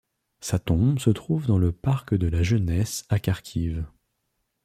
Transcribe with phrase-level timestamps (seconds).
[0.39, 3.83] Sa tombe se trouve dans Le Parc de la jeunesse à Kharkiv.